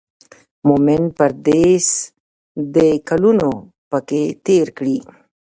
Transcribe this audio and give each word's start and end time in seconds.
مومن 0.67 1.03
پردېس 1.17 1.87
دی 2.73 2.91
کلونه 3.09 3.49
به 3.59 3.59
پکې 3.89 4.23
تېر 4.45 4.67
کړي. 4.77 4.97